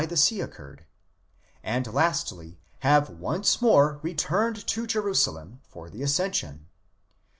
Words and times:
the 0.09 0.17
sea 0.17 0.41
occurred; 0.41 0.83
and 1.61 1.93
lastly, 1.93 2.57
have 2.79 3.07
once 3.07 3.61
more 3.61 3.99
returned 4.01 4.65
to 4.65 4.87
Jerusalem 4.87 5.61
for 5.69 5.91
the 5.91 6.01
ascension. 6.01 6.65